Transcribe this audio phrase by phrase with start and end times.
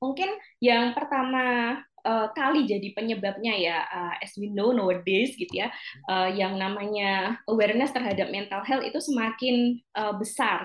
[0.00, 0.30] Mungkin
[0.60, 5.72] yang pertama uh, kali jadi penyebabnya ya uh, as we know nowadays gitu ya
[6.06, 10.62] uh, yang namanya awareness terhadap mental health itu semakin uh, besar.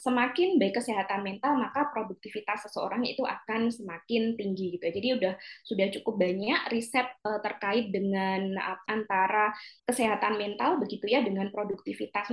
[0.00, 5.34] Semakin baik kesehatan mental maka produktivitas seseorang itu akan semakin tinggi gitu jadi udah
[5.66, 9.50] sudah cukup banyak riset uh, terkait dengan uh, antara
[9.82, 12.32] kesehatan mental begitu ya dengan produktivitas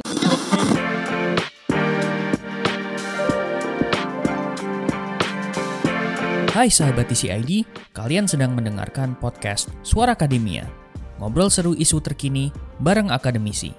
[6.53, 7.65] Hai sahabat TCID,
[7.97, 10.69] kalian sedang mendengarkan podcast Suara Akademia.
[11.17, 13.73] Ngobrol seru isu terkini bareng akademisi.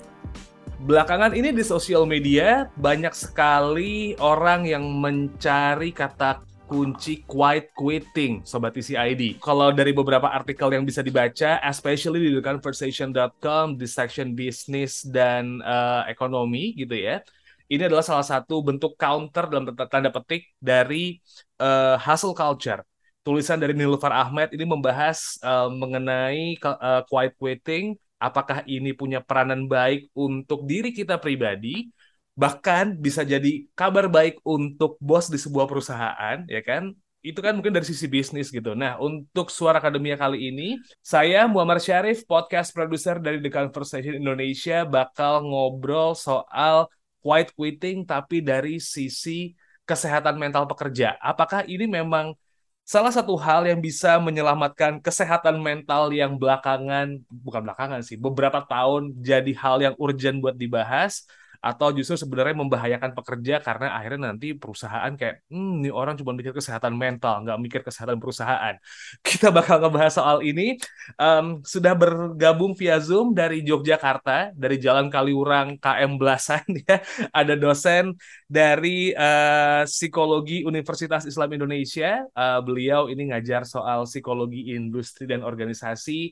[0.83, 8.75] Belakangan ini di sosial media banyak sekali orang yang mencari kata kunci quiet quitting sobat
[8.75, 9.39] TCID.
[9.39, 16.03] Kalau dari beberapa artikel yang bisa dibaca, especially di conversation.com di section bisnis dan uh,
[16.11, 17.23] ekonomi gitu ya
[17.69, 21.19] ini adalah salah satu bentuk counter dalam tanda petik dari
[21.61, 22.85] uh, hustle culture.
[23.25, 29.65] Tulisan dari Nilufar Ahmed ini membahas uh, mengenai uh, quiet quitting, apakah ini punya peranan
[29.65, 31.89] baik untuk diri kita pribadi,
[32.37, 36.93] bahkan bisa jadi kabar baik untuk bos di sebuah perusahaan, ya kan?
[37.25, 38.77] Itu kan mungkin dari sisi bisnis gitu.
[38.77, 44.85] Nah, untuk Suara Akademia kali ini, saya Muhammad Syarif, podcast produser dari The Conversation Indonesia,
[44.85, 46.93] bakal ngobrol soal
[47.25, 49.57] quiet quitting tapi dari sisi
[49.89, 51.17] kesehatan mental pekerja.
[51.25, 52.37] Apakah ini memang
[52.85, 59.17] salah satu hal yang bisa menyelamatkan kesehatan mental yang belakangan bukan belakangan sih, beberapa tahun
[59.25, 61.25] jadi hal yang urgent buat dibahas
[61.65, 66.53] atau justru sebenarnya membahayakan pekerja karena akhirnya nanti perusahaan kayak hmm ini orang cuma mikir
[66.53, 68.77] kesehatan mental nggak mikir kesehatan perusahaan.
[69.27, 70.77] Kita bakal ngebahas soal ini.
[71.17, 77.01] Um, sudah bergabung via zoom dari Yogyakarta dari Jalan Kaliurang KM Belasan ya.
[77.33, 78.13] Ada dosen
[78.45, 82.29] dari uh, psikologi Universitas Islam Indonesia.
[82.37, 86.29] Uh, beliau ini ngajar soal psikologi industri dan organisasi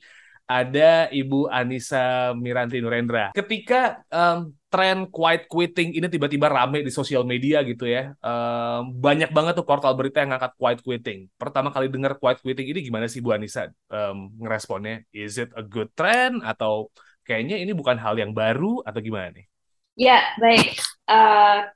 [0.60, 3.32] ada Ibu Anissa Miranti Nurendra.
[3.32, 9.32] Ketika um, tren quiet quitting ini tiba-tiba rame di sosial media gitu ya, um, banyak
[9.32, 11.20] banget tuh portal berita yang ngangkat quiet quitting.
[11.40, 15.08] Pertama kali dengar quiet quitting ini gimana sih Bu Anissa um, ngeresponnya?
[15.12, 16.92] Is it a good trend atau
[17.24, 19.46] kayaknya ini bukan hal yang baru atau gimana nih?
[19.92, 20.80] Ya, baik.
[21.04, 21.68] Uh,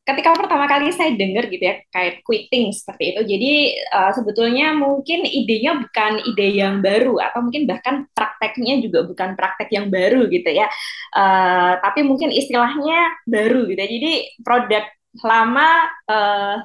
[0.00, 3.52] ketika pertama kali saya dengar gitu ya kayak quitting seperti itu jadi
[3.92, 9.68] uh, sebetulnya mungkin idenya bukan ide yang baru atau mungkin bahkan prakteknya juga bukan praktek
[9.70, 10.66] yang baru gitu ya.
[11.12, 14.84] Uh, tapi mungkin istilahnya baru gitu ya jadi produk
[15.20, 15.68] lama
[16.06, 16.56] uh,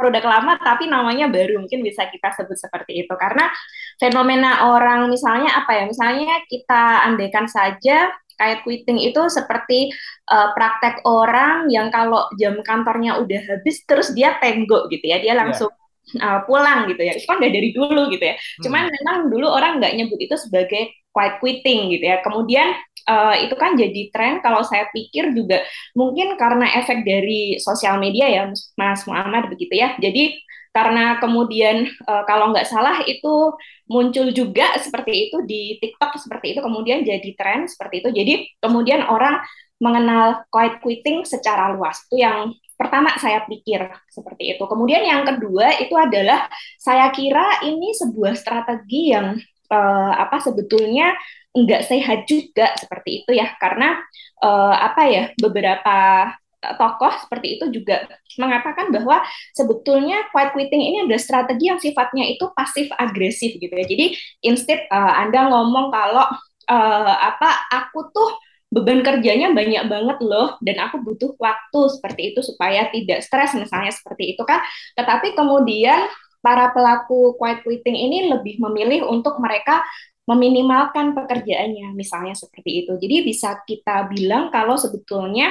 [0.00, 3.14] produk lama tapi namanya baru mungkin bisa kita sebut seperti itu.
[3.20, 3.52] Karena
[4.00, 8.08] fenomena orang misalnya apa ya misalnya kita andaikan saja
[8.40, 9.92] kayak quitting itu seperti
[10.32, 15.36] uh, praktek orang yang kalau jam kantornya udah habis terus dia tenggo gitu ya dia
[15.36, 15.40] iya.
[15.44, 15.68] langsung
[16.16, 16.40] yeah.
[16.40, 18.62] uh, pulang gitu ya itu kan udah dari dulu gitu ya hmm.
[18.64, 22.72] cuman memang dulu orang nggak nyebut itu sebagai quiet quitting gitu ya kemudian
[23.10, 25.60] uh, itu kan jadi tren kalau saya pikir juga
[25.92, 28.42] mungkin karena efek dari sosial media ya
[28.78, 33.54] Mas Muhammad begitu ya jadi karena kemudian uh, kalau nggak salah itu
[33.90, 38.08] muncul juga seperti itu di TikTok seperti itu kemudian jadi tren seperti itu.
[38.14, 39.42] Jadi kemudian orang
[39.82, 42.06] mengenal quiet quitting secara luas.
[42.06, 44.62] Itu yang pertama saya pikir seperti itu.
[44.68, 46.46] Kemudian yang kedua itu adalah
[46.78, 49.34] saya kira ini sebuah strategi yang
[49.72, 51.16] uh, apa sebetulnya
[51.50, 53.58] nggak sehat juga seperti itu ya.
[53.58, 53.98] Karena
[54.44, 56.30] uh, apa ya beberapa
[56.60, 58.04] tokoh seperti itu juga
[58.36, 59.24] mengatakan bahwa
[59.56, 63.86] sebetulnya quiet quitting ini adalah strategi yang sifatnya itu pasif agresif gitu ya.
[63.88, 64.06] Jadi
[64.44, 66.26] instead uh, Anda ngomong kalau
[66.68, 68.30] uh, apa aku tuh
[68.70, 73.90] beban kerjanya banyak banget loh dan aku butuh waktu seperti itu supaya tidak stres misalnya
[73.90, 74.60] seperti itu kan.
[74.94, 76.06] Tetapi kemudian
[76.44, 79.80] para pelaku quiet quitting ini lebih memilih untuk mereka
[80.28, 82.94] meminimalkan pekerjaannya misalnya seperti itu.
[82.94, 85.50] Jadi bisa kita bilang kalau sebetulnya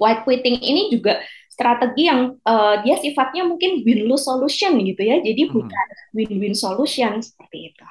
[0.00, 1.20] white quitting ini juga
[1.52, 5.20] strategi yang uh, dia sifatnya mungkin win-lose solution gitu ya.
[5.20, 5.52] Jadi hmm.
[5.52, 5.86] bukan
[6.16, 7.84] win-win solution seperti itu.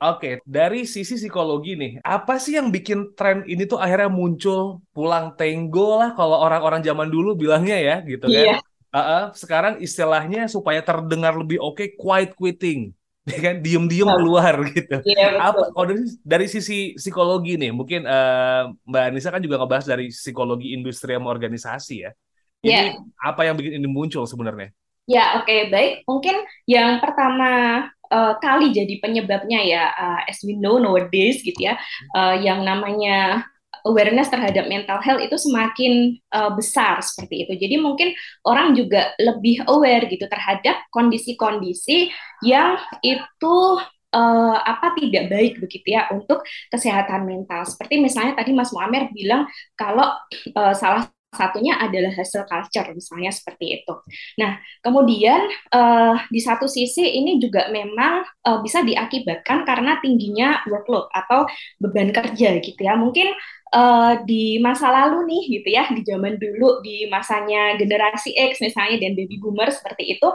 [0.00, 5.36] Oke, dari sisi psikologi nih, apa sih yang bikin tren ini tuh akhirnya muncul pulang
[5.36, 8.56] tenggo lah kalau orang-orang zaman dulu bilangnya ya gitu kan.
[8.56, 8.60] Yeah.
[8.90, 12.96] Uh -uh, sekarang istilahnya supaya terdengar lebih oke okay, quiet quitting.
[13.30, 14.18] Ya kan diem-diem nah.
[14.18, 14.96] keluar gitu.
[15.06, 19.86] Iya, Apa kalau dari, dari sisi psikologi nih, mungkin uh, Mbak Anissa kan juga ngebahas
[19.86, 22.10] dari psikologi industri sama organisasi ya.
[22.60, 22.92] Ini yeah.
[23.24, 24.74] apa yang bikin ini muncul sebenarnya?
[25.08, 25.92] Ya, oke, okay, baik.
[26.04, 26.36] Mungkin
[26.68, 27.50] yang pertama
[28.12, 31.80] uh, kali jadi penyebabnya ya, uh, as we know nowadays gitu ya,
[32.14, 33.46] uh, yang namanya
[33.84, 37.52] awareness terhadap mental health itu semakin uh, besar seperti itu.
[37.56, 38.08] Jadi mungkin
[38.44, 42.10] orang juga lebih aware gitu terhadap kondisi-kondisi
[42.44, 43.56] yang itu
[44.14, 47.62] uh, apa tidak baik begitu ya untuk kesehatan mental.
[47.66, 49.46] Seperti misalnya tadi Mas Muamer bilang
[49.78, 50.10] kalau
[50.54, 53.94] uh, salah satunya adalah hasil culture misalnya seperti itu.
[54.42, 61.06] Nah, kemudian uh, di satu sisi ini juga memang uh, bisa diakibatkan karena tingginya workload
[61.14, 61.46] atau
[61.78, 62.98] beban kerja gitu ya.
[62.98, 63.30] Mungkin
[63.70, 68.98] uh, di masa lalu nih gitu ya, di zaman dulu di masanya generasi X misalnya
[68.98, 70.28] dan baby boomer seperti itu,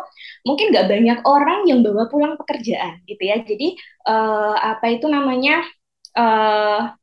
[0.48, 3.44] mungkin nggak banyak orang yang bawa pulang pekerjaan gitu ya.
[3.44, 3.76] Jadi
[4.08, 5.60] uh, apa itu namanya
[6.16, 6.96] uh,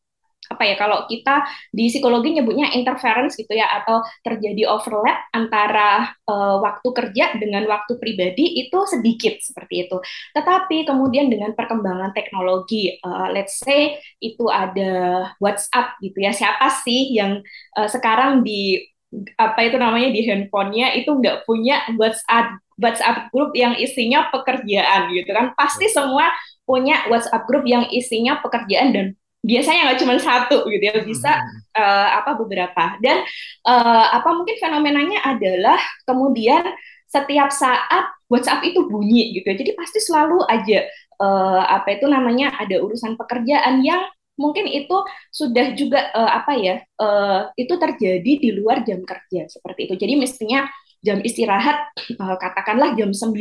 [0.52, 6.60] apa ya kalau kita di psikologi nyebutnya interference gitu ya atau terjadi overlap antara uh,
[6.60, 9.96] waktu kerja dengan waktu pribadi itu sedikit seperti itu.
[10.36, 17.16] Tetapi kemudian dengan perkembangan teknologi, uh, let's say itu ada WhatsApp gitu ya, siapa sih
[17.16, 17.40] yang
[17.74, 18.92] uh, sekarang di
[19.36, 25.30] apa itu namanya di handphonenya itu nggak punya WhatsApp WhatsApp grup yang isinya pekerjaan gitu
[25.36, 26.32] kan pasti semua
[26.64, 29.06] punya WhatsApp grup yang isinya pekerjaan dan
[29.42, 31.30] biasanya nggak cuma satu gitu ya bisa
[31.74, 32.96] uh, apa beberapa.
[33.02, 33.26] Dan
[33.66, 36.62] uh, apa mungkin fenomenanya adalah kemudian
[37.10, 39.56] setiap saat WhatsApp itu bunyi gitu ya.
[39.58, 40.86] Jadi pasti selalu aja
[41.20, 44.00] uh, apa itu namanya ada urusan pekerjaan yang
[44.40, 44.96] mungkin itu
[45.28, 49.94] sudah juga uh, apa ya uh, itu terjadi di luar jam kerja seperti itu.
[50.00, 50.64] Jadi mestinya
[51.02, 53.34] jam istirahat uh, katakanlah jam 9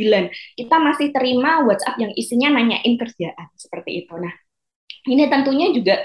[0.58, 4.12] kita masih terima WhatsApp yang isinya nanyain kerjaan seperti itu.
[4.18, 4.34] Nah
[5.08, 5.98] ini tentunya juga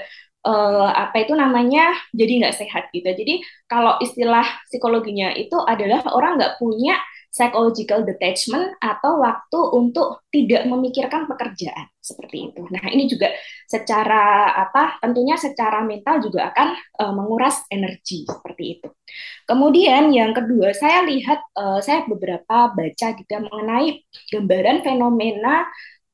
[0.46, 3.06] uh, apa itu namanya jadi nggak sehat gitu.
[3.06, 6.96] Jadi kalau istilah psikologinya itu adalah orang nggak punya
[7.28, 12.64] psychological detachment atau waktu untuk tidak memikirkan pekerjaan seperti itu.
[12.72, 13.28] Nah ini juga
[13.68, 16.68] secara apa tentunya secara mental juga akan
[17.04, 18.88] uh, menguras energi seperti itu.
[19.44, 24.02] Kemudian yang kedua saya lihat uh, saya beberapa baca juga mengenai
[24.32, 25.68] gambaran fenomena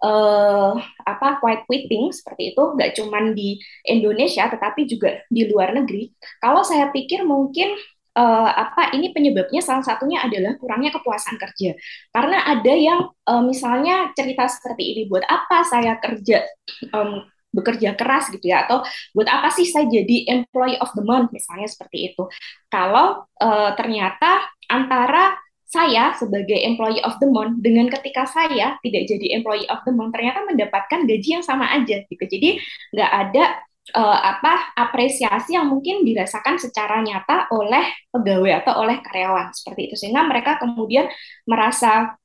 [0.04, 0.76] uh,
[1.08, 3.56] apa quiet quitting seperti itu nggak cuma di
[3.88, 6.12] Indonesia tetapi juga di luar negeri.
[6.44, 7.72] Kalau saya pikir mungkin
[8.14, 11.72] uh, apa ini penyebabnya salah satunya adalah kurangnya kepuasan kerja.
[12.12, 16.44] Karena ada yang uh, misalnya cerita seperti ini buat apa saya kerja
[16.92, 17.24] um,
[17.54, 18.82] bekerja keras gitu ya atau
[19.14, 22.26] buat apa sih saya jadi employee of the month misalnya seperti itu.
[22.66, 29.26] Kalau uh, ternyata antara saya sebagai employee of the month dengan ketika saya tidak jadi
[29.40, 32.24] employee of the month ternyata mendapatkan gaji yang sama aja gitu.
[32.24, 32.62] Jadi
[32.94, 33.44] nggak ada
[33.92, 39.94] uh, apa apresiasi yang mungkin dirasakan secara nyata oleh pegawai atau oleh karyawan seperti itu
[40.00, 41.10] sehingga mereka kemudian
[41.44, 42.16] merasa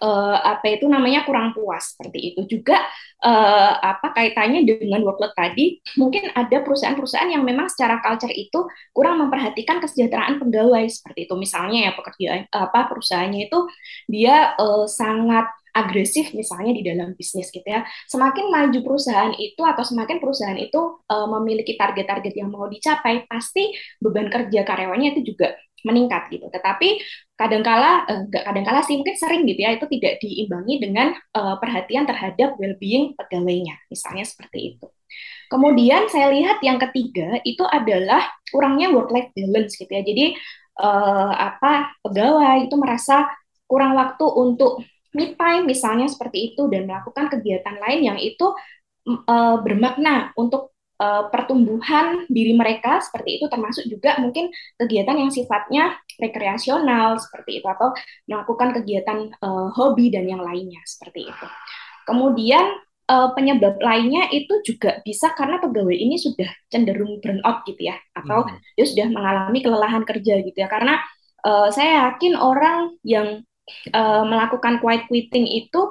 [0.00, 2.78] uh, apa itu namanya kurang puas seperti itu juga
[3.24, 9.24] uh, apa kaitannya dengan workload tadi mungkin ada perusahaan-perusahaan yang memang secara culture itu kurang
[9.24, 13.58] memperhatikan kesejahteraan pegawai seperti itu misalnya ya pekerjaan apa perusahaannya itu
[14.06, 15.48] dia uh, sangat
[15.78, 17.86] agresif misalnya di dalam bisnis gitu ya.
[18.10, 23.70] Semakin maju perusahaan itu atau semakin perusahaan itu uh, memiliki target-target yang mau dicapai, pasti
[24.02, 25.54] beban kerja karyawannya itu juga
[25.88, 26.46] meningkat gitu.
[26.52, 27.00] Tetapi
[27.32, 32.04] kadangkala enggak eh, kadangkala sih mungkin sering gitu ya itu tidak diimbangi dengan uh, perhatian
[32.04, 34.86] terhadap well-being pegawainya, misalnya seperti itu.
[35.48, 38.20] Kemudian saya lihat yang ketiga itu adalah
[38.52, 40.04] kurangnya work-life balance gitu ya.
[40.04, 40.36] Jadi
[40.84, 43.24] uh, apa pegawai itu merasa
[43.64, 44.84] kurang waktu untuk
[45.16, 48.52] me time misalnya seperti itu dan melakukan kegiatan lain yang itu
[49.08, 55.96] uh, bermakna untuk uh, pertumbuhan diri mereka seperti itu termasuk juga mungkin kegiatan yang sifatnya
[56.18, 57.94] rekreasional seperti itu atau
[58.26, 61.46] melakukan kegiatan uh, hobi dan yang lainnya seperti itu.
[62.04, 62.66] Kemudian
[63.08, 68.44] uh, penyebab lainnya itu juga bisa karena pegawai ini sudah cenderung burnout gitu ya atau
[68.44, 68.58] hmm.
[68.76, 71.00] dia sudah mengalami kelelahan kerja gitu ya karena
[71.42, 73.42] uh, saya yakin orang yang
[73.92, 75.88] uh, melakukan quiet quitting itu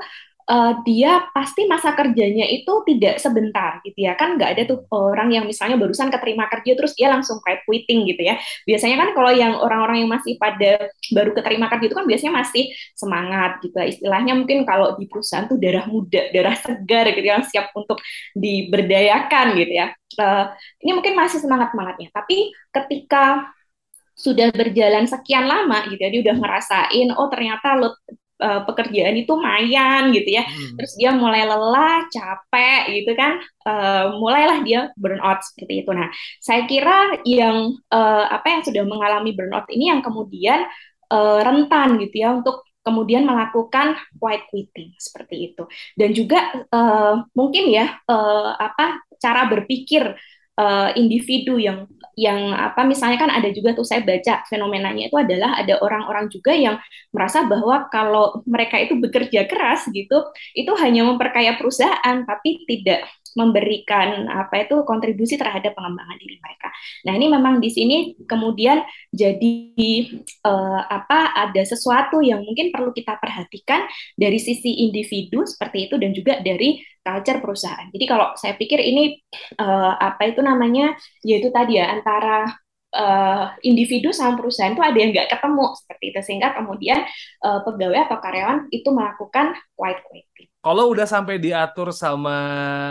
[0.47, 4.15] uh, dia pasti masa kerjanya itu tidak sebentar gitu ya.
[4.15, 8.07] Kan nggak ada tuh orang yang misalnya barusan keterima kerja terus dia langsung kayak quitting
[8.09, 8.39] gitu ya.
[8.63, 12.63] Biasanya kan kalau yang orang-orang yang masih pada baru keterima kerja itu kan biasanya masih
[12.95, 17.71] semangat gitu istilahnya mungkin kalau di perusahaan tuh darah muda darah segar gitu yang siap
[17.75, 17.99] untuk
[18.33, 19.87] diberdayakan gitu ya.
[20.17, 20.49] Uh,
[20.81, 23.53] ini mungkin masih semangat semangatnya tapi ketika
[24.17, 27.93] sudah berjalan sekian lama gitu ya dia udah ngerasain oh ternyata lo
[28.41, 30.43] uh, pekerjaan itu mayan gitu ya.
[30.45, 30.77] Hmm.
[30.77, 33.41] Terus dia mulai lelah, capek gitu kan.
[33.67, 35.91] Uh, mulailah dia burnout seperti itu.
[35.93, 36.09] Nah,
[36.41, 40.65] saya kira yang uh, apa yang sudah mengalami burnout ini yang kemudian
[41.11, 45.67] uh, rentan gitu ya untuk kemudian melakukan white quitting seperti itu.
[45.99, 50.15] Dan juga uh, mungkin ya uh, apa cara berpikir
[50.57, 51.85] uh, individu yang
[52.17, 56.49] yang apa misalnya kan ada juga tuh saya baca fenomenanya itu adalah ada orang-orang juga
[56.57, 56.81] yang
[57.13, 60.25] merasa bahwa kalau mereka itu bekerja keras gitu
[60.57, 63.05] itu hanya memperkaya perusahaan tapi tidak
[63.37, 66.73] memberikan apa itu kontribusi terhadap pengembangan diri mereka.
[67.05, 68.81] Nah ini memang di sini kemudian
[69.13, 69.53] jadi
[70.41, 73.85] uh, apa ada sesuatu yang mungkin perlu kita perhatikan
[74.17, 77.87] dari sisi individu seperti itu dan juga dari culture perusahaan.
[77.93, 79.21] Jadi kalau saya pikir ini
[79.61, 82.49] uh, apa itu namanya yaitu tadi ya antara
[82.97, 86.99] uh, individu sama perusahaan itu ada yang nggak ketemu seperti itu sehingga kemudian
[87.45, 90.26] uh, pegawai atau karyawan itu melakukan white quitting.
[90.67, 92.35] Kalau udah sampai diatur sama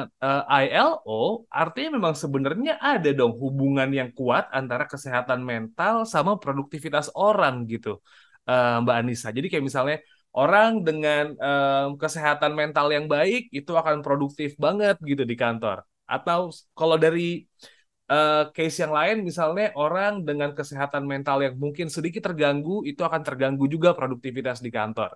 [0.09, 7.13] uh, ILO, artinya memang sebenarnya ada dong hubungan yang kuat antara kesehatan mental sama produktivitas
[7.13, 8.01] orang gitu,
[8.49, 9.29] uh, Mbak Anissa.
[9.29, 9.97] Jadi kayak misalnya
[10.33, 15.85] orang dengan um, kesehatan mental yang baik itu akan produktif banget gitu di kantor.
[16.09, 17.45] Atau kalau dari
[18.09, 23.21] uh, case yang lain misalnya orang dengan kesehatan mental yang mungkin sedikit terganggu itu akan
[23.21, 25.13] terganggu juga produktivitas di kantor.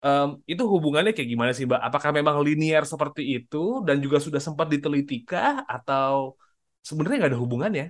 [0.00, 1.80] Um, itu hubungannya kayak gimana sih Mbak?
[1.88, 6.40] Apakah memang linear seperti itu dan juga sudah sempat ditelitikah atau
[6.80, 7.86] sebenarnya nggak ada hubungannya?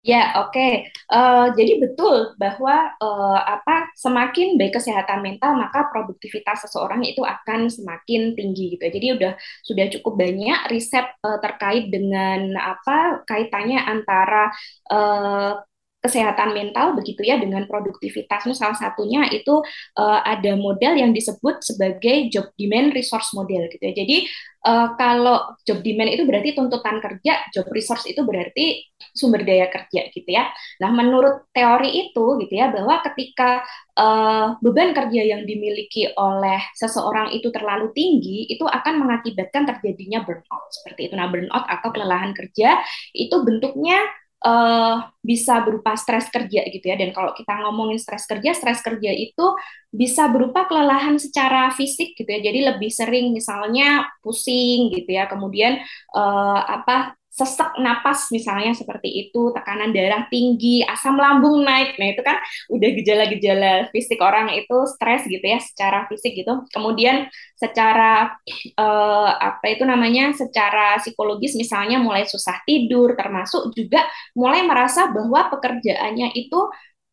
[0.00, 0.56] Ya, oke.
[0.56, 0.72] Okay.
[1.12, 7.20] Uh, eh, jadi betul bahwa uh, apa semakin baik kesehatan mental maka produktivitas seseorang itu
[7.20, 8.84] akan semakin tinggi gitu.
[8.88, 14.48] Jadi udah sudah cukup banyak riset uh, terkait dengan apa kaitannya antara
[14.88, 15.60] uh,
[16.00, 18.48] kesehatan mental begitu ya dengan produktivitas.
[18.56, 19.60] Salah satunya itu
[20.00, 23.92] uh, ada model yang disebut sebagai job demand resource model gitu ya.
[23.92, 24.16] Jadi
[24.64, 30.08] uh, kalau job demand itu berarti tuntutan kerja, job resource itu berarti sumber daya kerja
[30.12, 30.48] gitu ya.
[30.80, 33.60] Nah, menurut teori itu gitu ya bahwa ketika
[33.96, 40.64] uh, beban kerja yang dimiliki oleh seseorang itu terlalu tinggi, itu akan mengakibatkan terjadinya burnout
[40.72, 41.14] seperti itu.
[41.16, 42.80] Nah, burnout atau kelelahan kerja
[43.12, 44.00] itu bentuknya
[44.44, 46.96] uh, bisa berupa stres kerja gitu ya.
[46.96, 49.46] Dan kalau kita ngomongin stres kerja, stres kerja itu
[49.90, 52.40] bisa berupa kelelahan secara fisik gitu ya.
[52.40, 55.28] Jadi lebih sering misalnya pusing gitu ya.
[55.28, 55.80] Kemudian
[56.16, 61.94] uh, apa sesak napas misalnya seperti itu, tekanan darah tinggi, asam lambung naik.
[61.96, 62.36] Nah, itu kan
[62.74, 66.66] udah gejala-gejala fisik orang itu stres gitu ya secara fisik gitu.
[66.74, 68.34] Kemudian secara
[68.76, 70.34] uh, apa itu namanya?
[70.34, 74.02] secara psikologis misalnya mulai susah tidur termasuk juga
[74.34, 76.60] mulai merasa bahwa pekerjaannya itu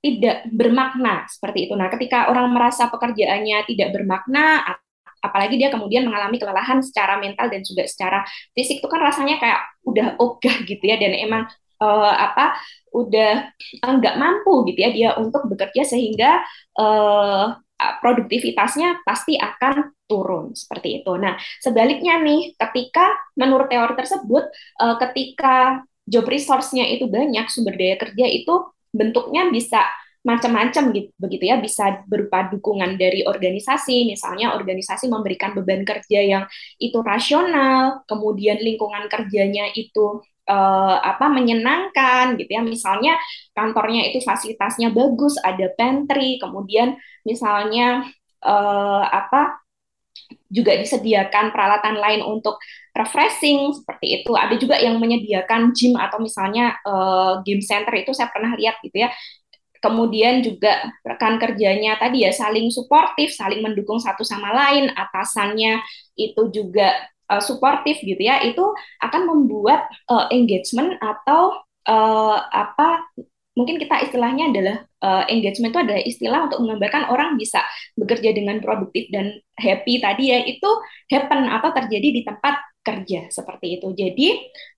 [0.02, 1.74] tidak bermakna seperti itu.
[1.78, 4.64] Nah, ketika orang merasa pekerjaannya tidak bermakna
[5.24, 8.82] apalagi dia kemudian mengalami kelelahan secara mental dan juga secara fisik.
[8.82, 10.98] Itu kan rasanya kayak udah ogah gitu ya.
[10.98, 11.50] Dan emang
[11.82, 12.58] uh, apa
[12.94, 16.42] udah nggak uh, mampu gitu ya dia untuk bekerja sehingga
[16.80, 20.58] uh, produktivitasnya pasti akan turun.
[20.58, 21.14] Seperti itu.
[21.20, 24.50] Nah, sebaliknya nih, ketika menurut teori tersebut,
[24.82, 28.54] uh, ketika job resource-nya itu banyak, sumber daya kerja itu
[28.96, 29.84] bentuknya bisa
[30.28, 31.56] macam-macam gitu begitu ya.
[31.64, 36.44] Bisa berupa dukungan dari organisasi misalnya organisasi memberikan beban kerja yang
[36.78, 40.20] itu rasional kemudian lingkungan kerjanya itu
[40.52, 42.62] uh, apa menyenangkan gitu ya.
[42.64, 43.16] Misalnya
[43.56, 48.04] kantornya itu fasilitasnya bagus ada pantry kemudian misalnya
[48.44, 49.64] uh, apa
[50.52, 52.60] juga disediakan peralatan lain untuk
[52.96, 54.32] refreshing seperti itu.
[54.34, 59.08] Ada juga yang menyediakan gym atau misalnya uh, game center itu saya pernah lihat gitu
[59.08, 59.10] ya
[59.88, 65.80] kemudian juga rekan kerjanya tadi ya saling suportif, saling mendukung satu sama lain, atasannya
[66.20, 66.92] itu juga
[67.32, 68.64] uh, suportif gitu ya, itu
[69.00, 71.56] akan membuat uh, engagement atau
[71.88, 73.08] uh, apa
[73.58, 77.66] mungkin kita istilahnya adalah uh, engagement itu adalah istilah untuk menggambarkan orang bisa
[77.98, 80.70] bekerja dengan produktif dan happy tadi ya itu
[81.10, 83.88] happen atau terjadi di tempat kerja seperti itu.
[83.98, 84.28] Jadi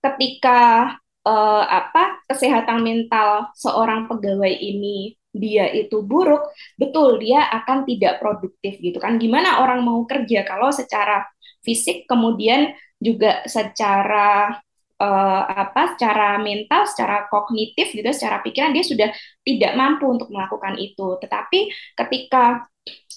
[0.00, 0.90] ketika
[1.26, 8.82] uh, apa kesehatan mental seorang pegawai ini dia itu buruk, betul dia akan tidak produktif
[8.82, 9.16] gitu kan.
[9.16, 11.22] Gimana orang mau kerja kalau secara
[11.62, 14.58] fisik kemudian juga secara
[15.00, 19.08] uh, apa secara mental, secara kognitif gitu, secara pikiran dia sudah
[19.46, 21.16] tidak mampu untuk melakukan itu.
[21.22, 21.58] Tetapi
[21.94, 22.66] ketika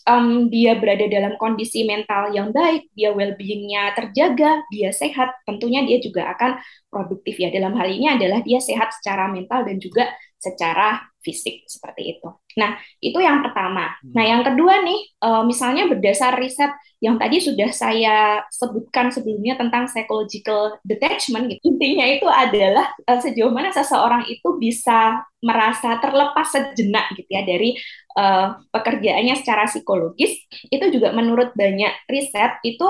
[0.08, 6.00] um, dia berada dalam kondisi mental yang baik, dia well-beingnya terjaga, dia sehat, tentunya dia
[6.04, 6.60] juga akan
[6.92, 7.50] produktif ya.
[7.52, 10.12] Dalam hal ini adalah dia sehat secara mental dan juga
[10.44, 12.28] secara fisik seperti itu.
[12.60, 13.96] Nah, itu yang pertama.
[14.04, 14.12] Hmm.
[14.12, 16.70] Nah, yang kedua nih, uh, misalnya berdasar riset
[17.00, 21.76] yang tadi sudah saya sebutkan sebelumnya tentang psychological detachment, gitu.
[21.76, 27.76] intinya itu adalah uh, sejauh mana seseorang itu bisa merasa terlepas sejenak gitu ya dari
[28.16, 30.44] uh, pekerjaannya secara psikologis.
[30.72, 32.88] Itu juga menurut banyak riset itu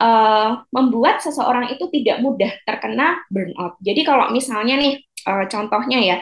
[0.00, 3.76] uh, membuat seseorang itu tidak mudah terkena burnout.
[3.84, 6.16] Jadi kalau misalnya nih uh, contohnya ya,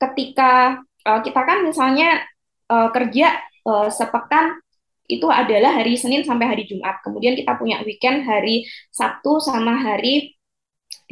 [0.00, 2.22] ketika uh, kita kan misalnya
[2.68, 4.58] uh, kerja uh, sepekan
[5.04, 7.04] itu adalah hari Senin sampai hari Jumat.
[7.04, 10.32] Kemudian kita punya weekend hari Sabtu sama hari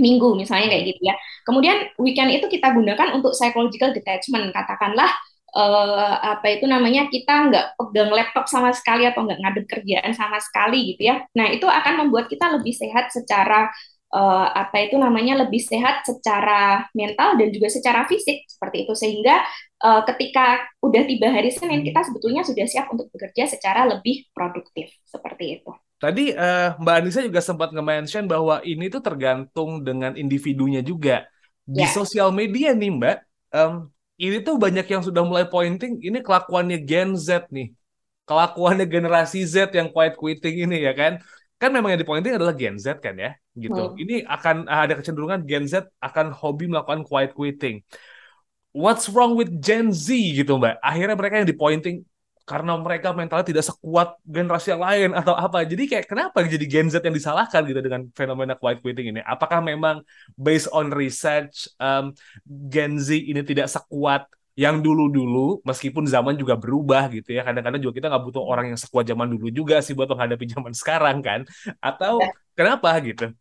[0.01, 1.15] Minggu misalnya kayak gitu ya.
[1.45, 4.49] Kemudian weekend itu kita gunakan untuk psychological detachment.
[4.57, 5.12] Katakanlah
[5.53, 10.41] uh, apa itu namanya kita nggak pegang laptop sama sekali atau nggak ngadep kerjaan sama
[10.41, 11.21] sekali gitu ya.
[11.37, 13.69] Nah itu akan membuat kita lebih sehat secara
[14.12, 19.42] uh, apa itu namanya lebih sehat secara mental dan juga secara fisik seperti itu sehingga
[19.83, 24.92] uh, ketika udah tiba hari Senin kita sebetulnya sudah siap untuk bekerja secara lebih produktif
[25.09, 25.73] seperti itu.
[25.99, 31.25] Tadi uh, Mbak Anissa juga sempat nge-mention bahwa ini tuh tergantung dengan individunya juga.
[31.62, 31.95] Di yeah.
[31.95, 33.16] sosial media nih Mbak,
[33.54, 33.87] um,
[34.19, 37.71] ini tuh banyak yang sudah mulai pointing ini kelakuannya Gen Z nih.
[38.26, 41.23] Kelakuannya generasi Z yang quiet quitting ini ya kan
[41.62, 43.95] kan memang yang dipointing adalah Gen Z kan ya gitu.
[43.95, 43.95] Hmm.
[43.95, 47.87] Ini akan ada kecenderungan Gen Z akan hobi melakukan quiet quitting.
[48.75, 50.83] What's wrong with Gen Z gitu Mbak?
[50.83, 52.02] Akhirnya mereka yang dipointing
[52.42, 55.62] karena mereka mentalnya tidak sekuat generasi yang lain atau apa.
[55.62, 59.23] Jadi kayak kenapa jadi Gen Z yang disalahkan gitu dengan fenomena quiet quitting ini?
[59.23, 60.02] Apakah memang
[60.35, 62.11] based on research um,
[62.45, 67.94] Gen Z ini tidak sekuat yang dulu-dulu meskipun zaman juga berubah gitu ya kadang-kadang juga
[67.97, 71.40] kita nggak butuh orang yang sekuat zaman dulu juga sih buat menghadapi zaman sekarang kan
[71.80, 72.30] atau ya.
[72.52, 73.32] kenapa gitu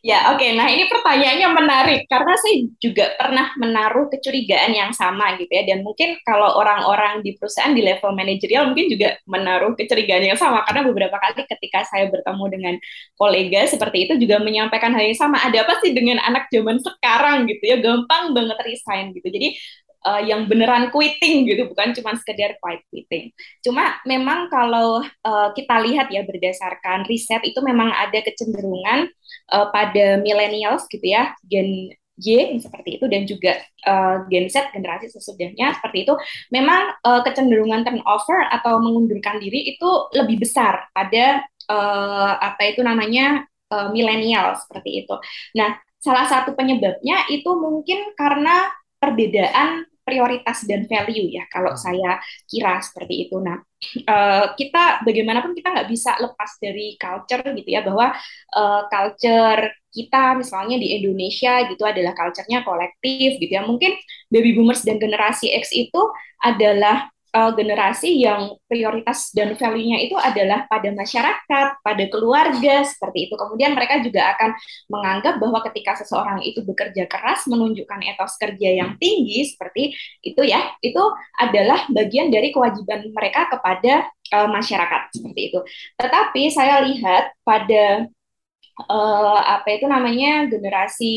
[0.00, 0.40] Ya, oke.
[0.40, 0.56] Okay.
[0.56, 5.68] Nah, ini pertanyaannya menarik karena saya juga pernah menaruh kecurigaan yang sama gitu ya.
[5.68, 10.64] Dan mungkin kalau orang-orang di perusahaan di level manajerial mungkin juga menaruh kecurigaan yang sama
[10.64, 12.74] karena beberapa kali ketika saya bertemu dengan
[13.20, 15.36] kolega seperti itu juga menyampaikan hal yang sama.
[15.44, 17.76] Ada apa sih dengan anak zaman sekarang gitu ya?
[17.82, 19.28] Gampang banget resign gitu.
[19.28, 19.60] Jadi
[20.06, 23.34] uh, yang beneran quitting gitu, bukan cuma sekedar quiet quitting.
[23.66, 29.10] Cuma memang kalau uh, kita lihat ya berdasarkan riset itu memang ada kecenderungan
[29.50, 35.12] uh, pada millennials gitu ya, gen Y seperti itu dan juga uh, Gen Z generasi
[35.12, 36.16] sesudahnya seperti itu
[36.48, 43.44] memang uh, kecenderungan turnover atau mengundurkan diri itu lebih besar pada uh, apa itu namanya
[43.68, 45.14] uh, milenial seperti itu.
[45.60, 51.82] Nah, salah satu penyebabnya itu mungkin karena perbedaan prioritas dan value ya kalau hmm.
[51.82, 53.42] saya kira seperti itu.
[53.42, 53.58] Nah
[54.06, 58.14] uh, kita bagaimanapun kita nggak bisa lepas dari culture gitu ya bahwa
[58.54, 63.66] uh, culture kita misalnya di Indonesia gitu adalah culture-nya kolektif gitu ya.
[63.66, 63.98] Mungkin
[64.30, 66.02] baby boomers dan generasi X itu
[66.44, 73.34] adalah uh, generasi yang prioritas dan value-nya itu adalah pada masyarakat, pada keluarga seperti itu.
[73.36, 74.56] Kemudian mereka juga akan
[74.88, 79.92] menganggap bahwa ketika seseorang itu bekerja keras menunjukkan etos kerja yang tinggi seperti
[80.24, 81.02] itu ya, itu
[81.36, 85.60] adalah bagian dari kewajiban mereka kepada uh, masyarakat seperti itu.
[86.00, 88.08] Tetapi saya lihat pada
[88.84, 91.14] uh, apa itu namanya generasi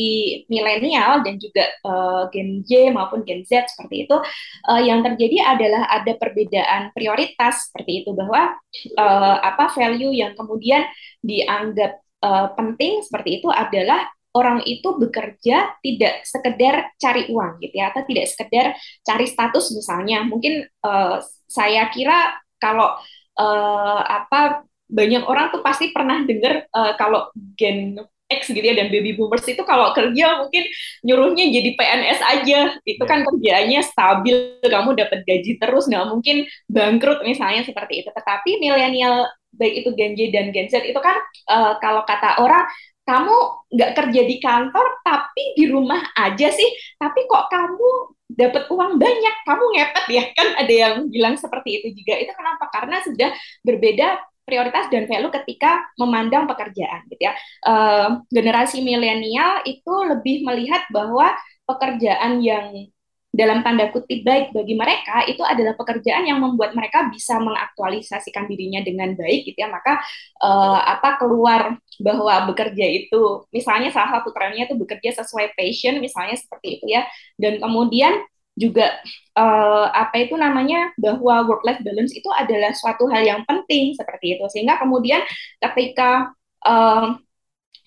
[0.48, 4.16] milenial dan juga uh, Gen Y maupun Gen Z seperti itu.
[4.64, 8.56] Uh, yang terjadi adalah ada perbedaan prioritas seperti itu bahwa
[8.96, 10.88] uh, apa value yang kemudian
[11.20, 17.90] dianggap uh, penting seperti itu adalah orang itu bekerja tidak sekedar cari uang gitu ya
[17.90, 18.66] atau tidak sekedar
[19.02, 20.22] cari status misalnya.
[20.24, 21.18] Mungkin uh,
[21.50, 22.94] saya kira kalau
[23.40, 27.96] uh, apa banyak orang tuh pasti pernah dengar uh, kalau gen
[28.30, 30.62] X gitu ya dan baby boomers itu kalau kerja mungkin
[31.02, 32.60] nyuruhnya jadi PNS aja.
[32.86, 38.10] Itu kan kerjaannya stabil kamu dapat gaji terus nggak mungkin bangkrut misalnya seperti itu.
[38.14, 41.18] Tetapi milenial baik itu Gen Y dan Gen Z itu kan
[41.50, 42.70] uh, kalau kata orang
[43.02, 43.36] kamu
[43.74, 46.70] nggak kerja di kantor tapi di rumah aja sih.
[47.02, 49.34] Tapi kok kamu dapat uang banyak?
[49.42, 50.24] Kamu ngepet ya?
[50.38, 52.14] Kan ada yang bilang seperti itu juga.
[52.22, 52.70] Itu kenapa?
[52.70, 53.34] Karena sudah
[53.66, 57.32] berbeda prioritas dan value ketika memandang pekerjaan gitu ya.
[57.62, 61.30] Uh, generasi milenial itu lebih melihat bahwa
[61.70, 62.90] pekerjaan yang
[63.30, 68.82] dalam tanda kutip baik bagi mereka itu adalah pekerjaan yang membuat mereka bisa mengaktualisasikan dirinya
[68.82, 70.02] dengan baik gitu ya maka
[70.42, 76.34] uh, apa keluar bahwa bekerja itu misalnya salah satu trennya itu bekerja sesuai passion misalnya
[76.34, 77.06] seperti itu ya
[77.38, 78.18] dan kemudian
[78.60, 79.00] juga
[79.40, 84.36] uh, apa itu namanya bahwa work life balance itu adalah suatu hal yang penting seperti
[84.36, 84.44] itu.
[84.52, 85.24] Sehingga kemudian
[85.56, 86.36] ketika
[86.68, 87.16] uh,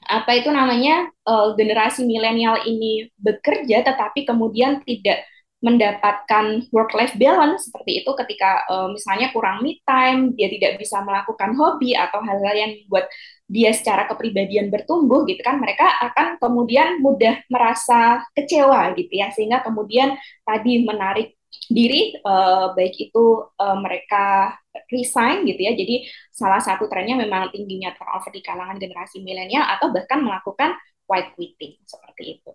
[0.04, 5.24] apa itu namanya uh, generasi milenial ini bekerja tetapi kemudian tidak
[5.64, 11.00] mendapatkan work life balance seperti itu ketika uh, misalnya kurang me time, dia tidak bisa
[11.00, 13.08] melakukan hobi atau hal-hal yang membuat
[13.48, 19.62] dia secara kepribadian bertumbuh gitu kan mereka akan kemudian mudah merasa kecewa gitu ya sehingga
[19.62, 20.16] kemudian
[20.48, 21.36] tadi menarik
[21.70, 24.58] diri uh, baik itu uh, mereka
[24.90, 29.94] resign gitu ya jadi salah satu trennya memang tingginya turnover di kalangan generasi milenial atau
[29.94, 30.74] bahkan melakukan
[31.06, 32.52] white quitting seperti itu.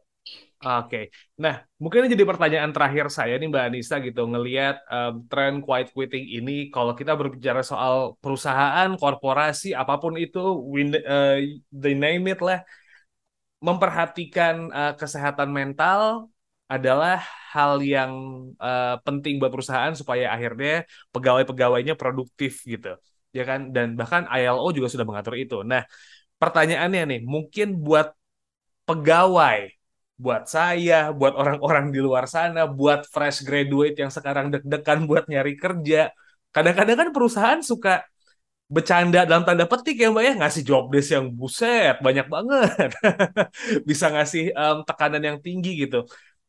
[0.58, 1.04] Oke, okay.
[1.38, 5.94] nah mungkin ini jadi pertanyaan terakhir saya nih Mbak Anissa gitu ngelihat um, tren quiet
[5.94, 11.38] quitting ini kalau kita berbicara soal perusahaan, korporasi, apa pun itu, win, uh,
[11.70, 12.58] the name it lah,
[13.62, 16.26] memperhatikan uh, kesehatan mental
[16.66, 17.22] adalah
[17.54, 18.12] hal yang
[18.58, 20.82] uh, penting buat perusahaan supaya akhirnya
[21.14, 22.98] pegawai-pegawainya produktif gitu,
[23.30, 23.70] ya kan?
[23.70, 25.62] Dan bahkan ILO juga sudah mengatur itu.
[25.62, 25.86] Nah,
[26.42, 28.10] pertanyaannya nih, mungkin buat
[28.90, 29.77] pegawai
[30.18, 35.54] buat saya, buat orang-orang di luar sana, buat fresh graduate yang sekarang deg-degan buat nyari
[35.54, 36.10] kerja.
[36.50, 38.02] Kadang-kadang kan perusahaan suka
[38.68, 40.32] bercanda dalam tanda petik ya mbak ya.
[40.42, 42.90] Ngasih job desk yang buset banyak banget.
[43.88, 46.02] Bisa ngasih um, tekanan yang tinggi gitu.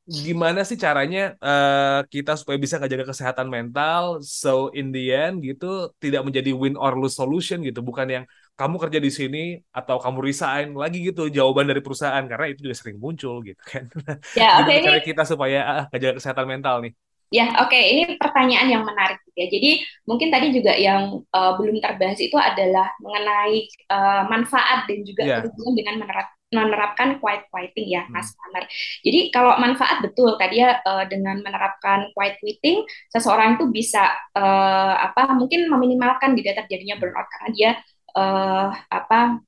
[0.09, 4.17] Gimana sih caranya uh, kita supaya bisa ngejaga kesehatan mental?
[4.25, 7.85] So in the end gitu tidak menjadi win or lose solution gitu.
[7.85, 8.25] Bukan yang
[8.59, 12.75] kamu kerja di sini atau kamu resign lagi gitu jawaban dari perusahaan karena itu juga
[12.75, 13.87] sering muncul gitu kan.
[14.35, 16.91] Ya, oke okay, cara kita supaya ah, jaga kesehatan mental nih.
[17.29, 17.93] Ya, oke, okay.
[17.93, 19.45] ini pertanyaan yang menarik ya.
[19.45, 25.23] Jadi mungkin tadi juga yang uh, belum terbahas itu adalah mengenai uh, manfaat dan juga
[25.37, 25.45] yeah.
[25.77, 28.17] dengan menerap, menerapkan quiet quitting ya, hmm.
[28.17, 28.65] Mas Amar.
[29.05, 32.81] Jadi kalau manfaat betul tadi ya uh, dengan menerapkan quiet quitting,
[33.13, 37.71] seseorang itu bisa uh, apa mungkin meminimalkan tidak terjadinya burnout karena dia
[38.19, 39.39] uh, apa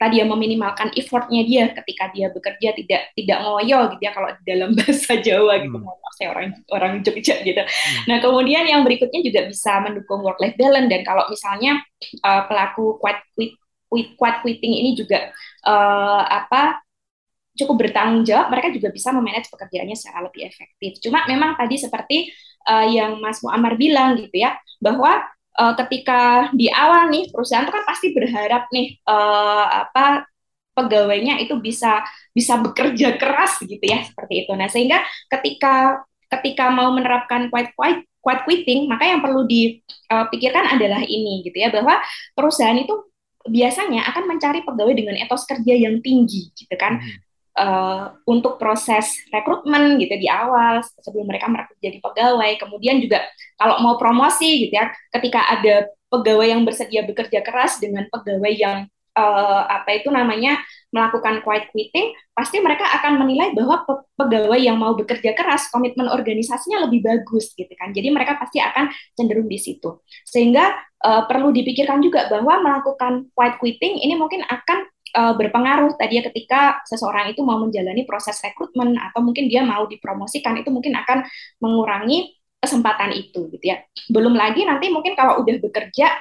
[0.00, 4.72] tadi ya meminimalkan effortnya dia ketika dia bekerja tidak tidak ngoyo gitu ya kalau dalam
[4.78, 6.16] bahasa Jawa gitu hmm.
[6.16, 7.60] saya orang orang Jogja gitu.
[7.60, 8.02] Hmm.
[8.08, 11.84] Nah kemudian yang berikutnya juga bisa mendukung work life balance dan kalau misalnya
[12.24, 13.52] uh, pelaku quiet quit,
[13.92, 15.28] quit quiet quitting ini juga
[15.68, 16.80] uh, apa
[17.60, 20.96] cukup bertanggung jawab mereka juga bisa memanage pekerjaannya secara lebih efektif.
[21.04, 22.32] Cuma memang tadi seperti
[22.64, 27.74] uh, yang Mas Muammar bilang gitu ya bahwa uh, ketika di awal nih perusahaan itu
[27.74, 30.28] kan pasti berharap nih uh, apa
[30.76, 34.52] pegawainya itu bisa bisa bekerja keras gitu ya seperti itu.
[34.54, 40.74] Nah sehingga ketika ketika mau menerapkan quiet quiet quiet quitting maka yang perlu dipikirkan uh,
[40.78, 41.98] adalah ini gitu ya bahwa
[42.36, 43.10] perusahaan itu
[43.48, 47.00] biasanya akan mencari pegawai dengan etos kerja yang tinggi gitu kan.
[47.00, 47.29] Hmm
[47.60, 52.50] uh, untuk proses rekrutmen gitu di awal sebelum mereka merekrut jadi pegawai.
[52.56, 53.20] Kemudian juga
[53.60, 58.78] kalau mau promosi gitu ya, ketika ada pegawai yang bersedia bekerja keras dengan pegawai yang
[59.14, 60.58] uh, apa itu namanya
[60.90, 63.86] melakukan quiet quitting, pasti mereka akan menilai bahwa
[64.18, 67.94] pegawai yang mau bekerja keras, komitmen organisasinya lebih bagus gitu kan.
[67.94, 70.02] Jadi mereka pasti akan cenderung di situ.
[70.26, 70.74] Sehingga
[71.06, 76.22] uh, perlu dipikirkan juga bahwa melakukan quiet quitting ini mungkin akan uh, berpengaruh tadi ya
[76.26, 81.26] ketika seseorang itu mau menjalani proses rekrutmen atau mungkin dia mau dipromosikan itu mungkin akan
[81.62, 83.80] mengurangi kesempatan itu gitu ya.
[84.12, 86.12] Belum lagi nanti mungkin kalau udah bekerja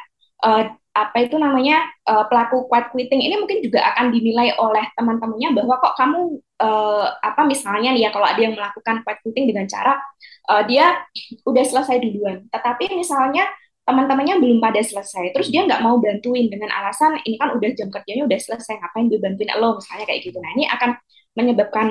[0.45, 5.49] uh, apa itu namanya uh, pelaku quiet quitting ini mungkin juga akan dinilai oleh teman-temannya
[5.55, 6.19] bahwa kok kamu
[6.59, 9.95] uh, apa misalnya nih ya kalau ada yang melakukan quiet quitting dengan cara
[10.49, 10.99] uh, dia
[11.45, 13.47] udah selesai duluan, tetapi misalnya
[13.89, 15.33] teman-temannya belum pada selesai.
[15.33, 19.09] Terus dia nggak mau bantuin dengan alasan ini kan udah jam kerjanya udah selesai ngapain
[19.09, 19.49] gue bantuin?
[19.57, 20.37] Lo misalnya kayak gitu.
[20.37, 20.89] Nah ini akan
[21.33, 21.87] menyebabkan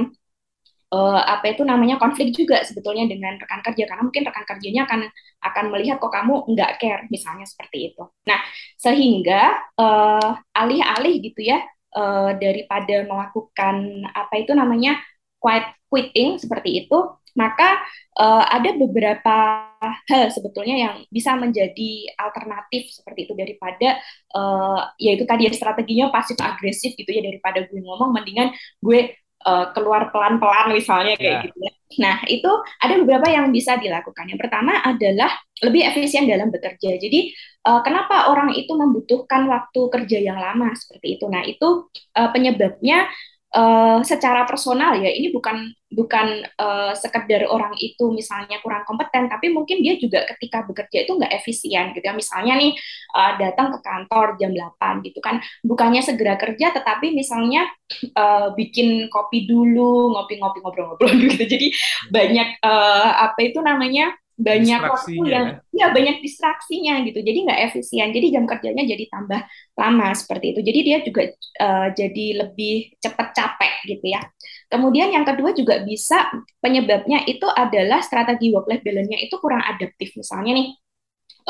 [0.94, 5.00] uh, apa itu namanya konflik juga sebetulnya dengan rekan kerja karena mungkin rekan kerjanya akan
[5.44, 8.02] akan melihat kok kamu nggak care misalnya seperti itu.
[8.28, 8.40] Nah
[8.80, 9.42] sehingga
[9.76, 11.60] uh, alih-alih gitu ya
[11.96, 14.98] uh, daripada melakukan apa itu namanya
[15.38, 16.98] quiet quitting seperti itu
[17.38, 17.78] maka
[18.18, 19.36] uh, ada beberapa
[19.80, 24.02] hal sebetulnya yang bisa menjadi alternatif seperti itu daripada
[24.34, 28.50] uh, yaitu tadi ya strateginya pasif agresif gitu ya daripada gue ngomong mendingan
[28.82, 29.14] gue
[29.46, 31.46] uh, keluar pelan-pelan misalnya kayak yeah.
[31.46, 31.72] gitu ya.
[31.96, 32.50] Nah, itu
[32.84, 34.28] ada beberapa yang bisa dilakukan.
[34.28, 35.32] Yang pertama adalah
[35.64, 37.00] lebih efisien dalam bekerja.
[37.00, 37.32] Jadi,
[37.64, 41.24] uh, kenapa orang itu membutuhkan waktu kerja yang lama seperti itu?
[41.32, 43.08] Nah, itu uh, penyebabnya
[43.54, 49.48] uh, secara personal ya ini bukan bukan uh, sekedar orang itu misalnya kurang kompeten tapi
[49.48, 52.12] mungkin dia juga ketika bekerja itu nggak efisien gitu ya.
[52.12, 52.76] Misalnya nih
[53.16, 57.64] uh, datang ke kantor jam 8 gitu kan bukannya segera kerja tetapi misalnya
[58.12, 61.44] uh, bikin kopi dulu ngopi-ngopi ngobrol-ngobrol gitu.
[61.48, 61.66] Jadi
[62.12, 65.90] banyak uh, apa itu namanya banyak waktu yang ya?
[65.90, 67.18] banyak distraksinya gitu.
[67.26, 68.14] Jadi nggak efisien.
[68.14, 69.40] Jadi jam kerjanya jadi tambah
[69.74, 70.60] lama seperti itu.
[70.62, 71.22] Jadi dia juga
[71.58, 74.22] uh, jadi lebih cepat capek gitu ya.
[74.70, 76.30] Kemudian yang kedua juga bisa
[76.62, 80.14] penyebabnya itu adalah strategi work life balance-nya itu kurang adaptif.
[80.14, 80.68] Misalnya nih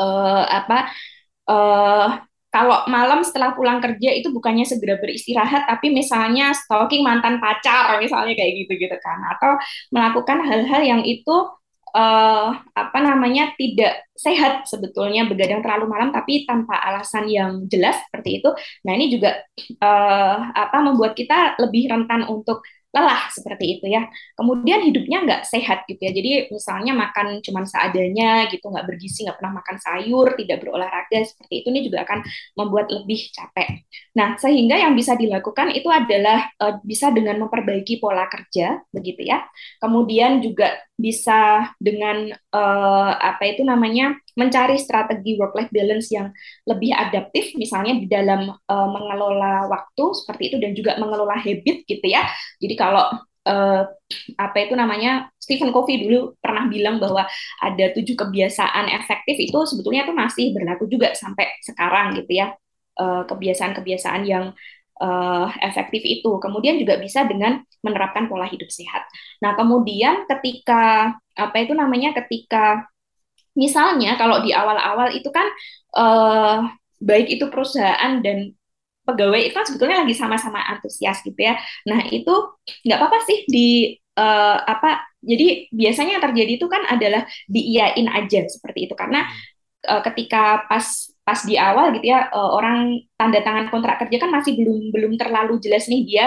[0.01, 0.89] uh, apa
[1.45, 2.09] uh,
[2.49, 8.33] kalau malam setelah pulang kerja itu bukannya segera beristirahat tapi misalnya stalking mantan pacar misalnya
[8.33, 9.21] kayak gitu gitu kan.
[9.37, 9.61] Atau
[9.93, 11.58] melakukan hal-hal yang itu
[11.95, 18.43] uh, apa namanya tidak sehat sebetulnya begadang terlalu malam tapi tanpa alasan yang jelas seperti
[18.43, 18.49] itu.
[18.83, 19.39] Nah ini juga
[19.79, 24.09] uh, apa membuat kita lebih rentan untuk lelah seperti itu ya.
[24.33, 26.11] Kemudian hidupnya nggak sehat gitu ya.
[26.13, 31.53] Jadi misalnya makan cuma seadanya gitu, nggak bergizi, nggak pernah makan sayur, tidak berolahraga seperti
[31.61, 32.19] itu ini juga akan
[32.57, 33.85] membuat lebih capek.
[34.17, 39.45] Nah sehingga yang bisa dilakukan itu adalah uh, bisa dengan memperbaiki pola kerja begitu ya.
[39.77, 46.31] Kemudian juga bisa dengan uh, apa itu namanya mencari strategi work life balance yang
[46.67, 52.03] lebih adaptif misalnya di dalam uh, mengelola waktu seperti itu dan juga mengelola habit gitu
[52.03, 52.27] ya.
[52.59, 53.03] Jadi kalau
[53.43, 53.83] uh,
[54.39, 57.27] apa itu namanya Stephen Covey dulu pernah bilang bahwa
[57.59, 62.55] ada tujuh kebiasaan efektif itu sebetulnya itu masih berlaku juga sampai sekarang gitu ya.
[62.99, 64.51] kebiasaan-kebiasaan yang
[64.99, 66.31] uh, efektif itu.
[66.37, 69.07] Kemudian juga bisa dengan menerapkan pola hidup sehat.
[69.39, 72.85] Nah, kemudian ketika apa itu namanya ketika
[73.55, 75.47] misalnya kalau di awal-awal itu kan
[75.95, 76.67] uh,
[76.99, 78.51] baik itu perusahaan dan
[79.09, 81.57] pegawai itu kan sebetulnya lagi sama-sama antusias gitu ya.
[81.89, 82.33] Nah, itu
[82.85, 88.47] nggak apa-apa sih di uh, apa jadi biasanya yang terjadi itu kan adalah diiyain aja
[88.47, 89.27] seperti itu karena
[89.87, 90.85] uh, ketika pas
[91.23, 95.13] pas di awal gitu ya uh, orang tanda tangan kontrak kerja kan masih belum belum
[95.19, 96.25] terlalu jelas nih dia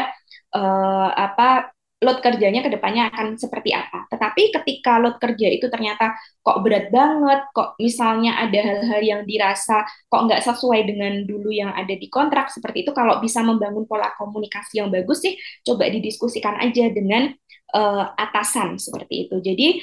[0.54, 4.10] uh, apa load kerjanya ke depannya akan seperti apa.
[4.10, 9.86] Tetapi ketika load kerja itu ternyata kok berat banget, kok misalnya ada hal-hal yang dirasa
[10.10, 14.10] kok nggak sesuai dengan dulu yang ada di kontrak seperti itu, kalau bisa membangun pola
[14.18, 17.30] komunikasi yang bagus sih, coba didiskusikan aja dengan
[17.72, 19.36] uh, atasan seperti itu.
[19.40, 19.80] Jadi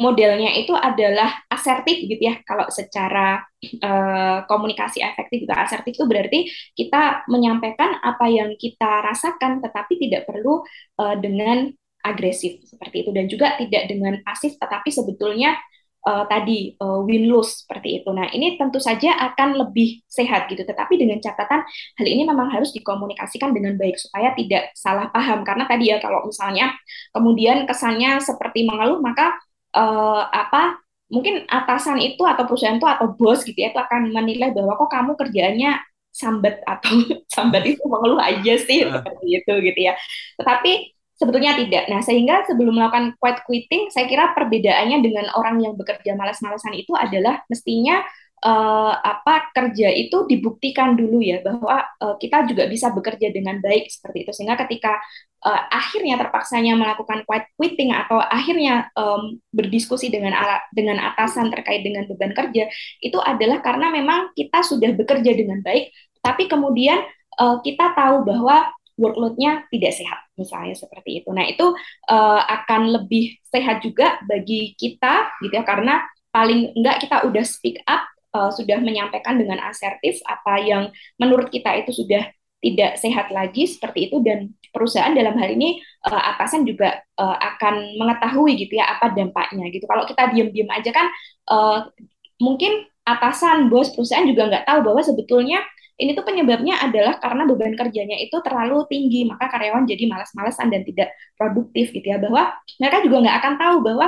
[0.00, 2.40] modelnya itu adalah asertif gitu ya.
[2.42, 3.44] Kalau secara
[3.84, 10.24] uh, komunikasi efektif juga asertif itu berarti kita menyampaikan apa yang kita rasakan tetapi tidak
[10.24, 10.64] perlu
[10.98, 11.70] uh, dengan
[12.02, 15.54] agresif seperti itu dan juga tidak dengan pasif tetapi sebetulnya
[16.02, 18.10] uh, tadi uh, win lose seperti itu.
[18.10, 20.66] Nah, ini tentu saja akan lebih sehat gitu.
[20.66, 21.62] Tetapi dengan catatan
[21.98, 26.26] hal ini memang harus dikomunikasikan dengan baik supaya tidak salah paham karena tadi ya kalau
[26.26, 26.74] misalnya
[27.14, 29.38] kemudian kesannya seperti mengeluh maka
[29.76, 30.80] uh, apa
[31.12, 34.88] mungkin atasan itu atau perusahaan itu atau bos gitu ya itu akan menilai bahwa kok
[34.88, 35.76] kamu kerjaannya
[36.12, 36.92] sambat atau
[37.34, 39.00] sambat itu mengeluh aja sih uh.
[39.00, 39.96] seperti itu gitu ya.
[40.40, 40.72] Tetapi
[41.16, 41.86] sebetulnya tidak.
[41.88, 46.92] Nah, sehingga sebelum melakukan quiet quitting, saya kira perbedaannya dengan orang yang bekerja malas-malasan itu
[46.98, 48.02] adalah mestinya
[48.42, 53.88] uh, apa kerja itu dibuktikan dulu ya bahwa uh, kita juga bisa bekerja dengan baik
[53.88, 54.98] seperti itu sehingga ketika
[55.46, 57.22] uh, akhirnya terpaksanya melakukan
[57.56, 60.34] quitting atau akhirnya um, berdiskusi dengan
[60.74, 62.66] dengan atasan terkait dengan beban kerja
[62.98, 67.02] itu adalah karena memang kita sudah bekerja dengan baik tapi kemudian
[67.38, 71.32] uh, kita tahu bahwa workload-nya tidak sehat misalnya seperti itu.
[71.32, 71.74] Nah, itu
[72.12, 77.80] uh, akan lebih sehat juga bagi kita gitu ya karena paling enggak kita udah speak
[77.88, 80.88] up uh, sudah menyampaikan dengan asertif apa yang
[81.20, 82.28] menurut kita itu sudah
[82.62, 87.98] tidak sehat lagi seperti itu dan perusahaan dalam hal ini uh, atasan juga uh, akan
[87.98, 89.84] mengetahui gitu ya apa dampaknya gitu.
[89.84, 91.06] Kalau kita diam-diam aja kan
[91.50, 91.90] uh,
[92.38, 95.58] mungkin atasan bos perusahaan juga nggak tahu bahwa sebetulnya
[95.98, 100.82] ini tuh penyebabnya adalah karena beban kerjanya itu terlalu tinggi maka karyawan jadi malas-malasan dan
[100.82, 104.06] tidak produktif gitu ya bahwa mereka juga nggak akan tahu bahwa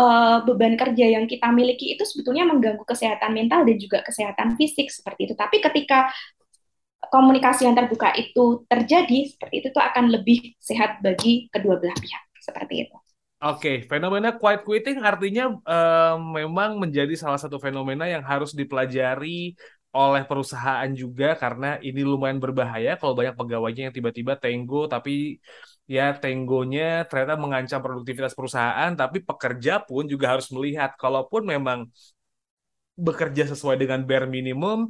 [0.00, 4.88] uh, beban kerja yang kita miliki itu sebetulnya mengganggu kesehatan mental dan juga kesehatan fisik
[4.88, 5.34] seperti itu.
[5.36, 6.08] Tapi ketika
[7.12, 12.22] komunikasi yang terbuka itu terjadi seperti itu tuh akan lebih sehat bagi kedua belah pihak
[12.40, 12.96] seperti itu.
[13.40, 13.76] Oke, okay.
[13.88, 19.56] fenomena quiet quitting artinya uh, memang menjadi salah satu fenomena yang harus dipelajari
[19.90, 25.42] oleh perusahaan juga karena ini lumayan berbahaya kalau banyak pegawainya yang tiba-tiba tenggo tapi
[25.90, 31.90] ya tenggonya ternyata mengancam produktivitas perusahaan, tapi pekerja pun juga harus melihat kalaupun memang
[32.94, 34.86] bekerja sesuai dengan bare minimum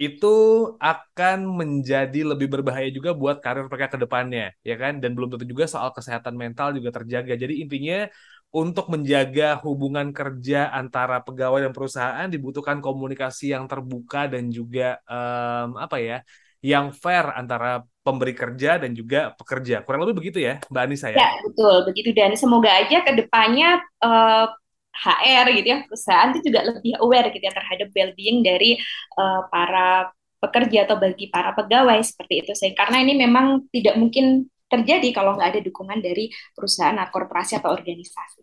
[0.00, 0.34] itu
[0.82, 4.98] akan menjadi lebih berbahaya juga buat karir mereka ke depannya, ya kan?
[4.98, 7.34] Dan belum tentu juga soal kesehatan mental juga terjaga.
[7.38, 8.10] Jadi intinya
[8.52, 15.80] untuk menjaga hubungan kerja antara pegawai dan perusahaan dibutuhkan komunikasi yang terbuka dan juga um,
[15.80, 16.18] apa ya,
[16.60, 19.80] yang fair antara pemberi kerja dan juga pekerja.
[19.82, 21.18] Kurang lebih begitu ya, Mbak Anissa ya?
[21.24, 21.76] Ya, betul.
[21.88, 22.10] Begitu.
[22.12, 27.32] Dan semoga aja ke depannya uh, eh, HR gitu ya, perusahaan itu juga lebih aware
[27.32, 28.76] gitu ya terhadap well-being dari
[29.16, 30.12] uh, para
[30.44, 32.52] pekerja atau bagi para pegawai seperti itu.
[32.52, 37.76] Saya karena ini memang tidak mungkin terjadi kalau nggak ada dukungan dari perusahaan, korporasi atau
[37.76, 38.40] organisasi.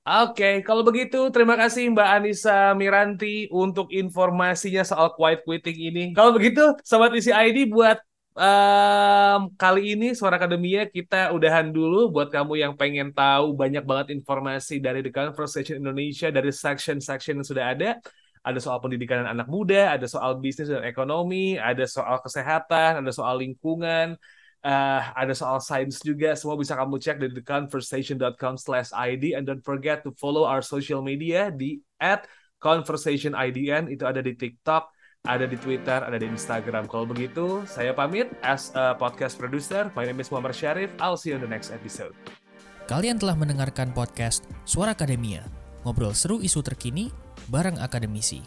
[0.00, 6.04] Oke, okay, kalau begitu terima kasih Mbak Anissa Miranti untuk informasinya soal quiet quitting ini.
[6.16, 8.00] Kalau begitu, Sobat Isi ID buat
[8.32, 14.16] um, kali ini Suara Akademia kita udahan dulu buat kamu yang pengen tahu banyak banget
[14.16, 18.00] informasi dari The Conversation Indonesia dari section-section yang sudah ada
[18.40, 23.36] ada soal pendidikan anak muda, ada soal bisnis dan ekonomi, ada soal kesehatan, ada soal
[23.36, 24.16] lingkungan,
[24.64, 26.36] uh, ada soal sains juga.
[26.36, 31.80] Semua bisa kamu cek di theconversation.com/id and don't forget to follow our social media di
[32.60, 34.92] @conversationidn itu ada di TikTok,
[35.24, 36.88] ada di Twitter, ada di Instagram.
[36.88, 39.88] Kalau begitu, saya pamit as a podcast producer.
[39.96, 40.92] My name is Muhammad Syarif.
[41.00, 42.12] I'll see you in the next episode.
[42.90, 45.46] Kalian telah mendengarkan podcast Suara Akademia,
[45.86, 47.14] ngobrol seru isu terkini
[47.46, 48.42] bareng akademisi.